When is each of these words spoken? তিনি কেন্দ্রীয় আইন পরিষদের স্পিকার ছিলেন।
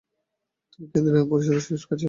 তিনি 0.71 0.85
কেন্দ্রীয় 0.91 1.17
আইন 1.17 1.29
পরিষদের 1.31 1.61
স্পিকার 1.61 1.79
ছিলেন। 1.79 1.99